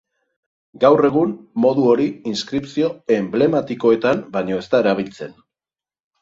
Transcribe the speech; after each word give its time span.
Gaur 0.83 1.07
egun 1.09 1.35
modu 1.65 1.85
hori 1.89 2.07
inskripzio 2.31 2.89
enblematikoetan 3.17 4.25
baino 4.39 4.59
ez 4.63 4.65
da 4.73 4.83
erabiltzen. 4.87 5.39